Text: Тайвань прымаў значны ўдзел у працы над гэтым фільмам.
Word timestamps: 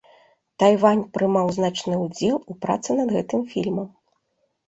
Тайвань 0.61 1.01
прымаў 1.17 1.51
значны 1.57 1.95
ўдзел 2.05 2.35
у 2.53 2.57
працы 2.65 2.89
над 3.01 3.09
гэтым 3.17 3.41
фільмам. 3.51 3.87